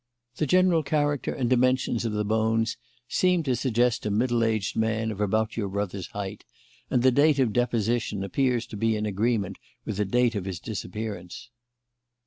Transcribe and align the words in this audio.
The 0.37 0.47
general 0.47 0.81
character 0.81 1.31
and 1.31 1.47
dimensions 1.47 2.05
of 2.05 2.11
the 2.13 2.25
bones 2.25 2.75
seem 3.07 3.43
to 3.43 3.55
suggest 3.55 4.03
a 4.03 4.09
middle 4.09 4.43
aged 4.43 4.75
man 4.75 5.11
of 5.11 5.21
about 5.21 5.55
your 5.55 5.69
brother's 5.69 6.07
height, 6.07 6.43
and 6.89 7.03
the 7.03 7.11
date 7.11 7.37
of 7.37 7.53
deposition 7.53 8.23
appears 8.23 8.65
to 8.65 8.75
be 8.77 8.95
in 8.95 9.05
agreement 9.05 9.59
with 9.85 9.97
the 9.97 10.05
date 10.05 10.33
of 10.33 10.45
his 10.45 10.59
disappearance." 10.59 11.51